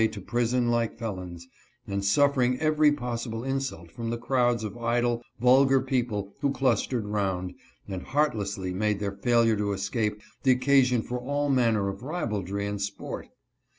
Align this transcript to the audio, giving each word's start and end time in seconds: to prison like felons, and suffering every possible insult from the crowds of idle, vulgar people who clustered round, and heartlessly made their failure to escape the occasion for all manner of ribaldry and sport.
to 0.11 0.19
prison 0.19 0.71
like 0.71 0.97
felons, 0.97 1.47
and 1.85 2.03
suffering 2.03 2.57
every 2.59 2.91
possible 2.91 3.43
insult 3.43 3.91
from 3.91 4.09
the 4.09 4.17
crowds 4.17 4.63
of 4.63 4.75
idle, 4.75 5.21
vulgar 5.39 5.79
people 5.79 6.33
who 6.39 6.49
clustered 6.51 7.05
round, 7.05 7.53
and 7.87 8.01
heartlessly 8.01 8.73
made 8.73 8.99
their 8.99 9.11
failure 9.15 9.55
to 9.55 9.73
escape 9.73 10.19
the 10.41 10.49
occasion 10.49 11.03
for 11.03 11.19
all 11.19 11.49
manner 11.51 11.87
of 11.87 12.01
ribaldry 12.01 12.65
and 12.65 12.81
sport. 12.81 13.27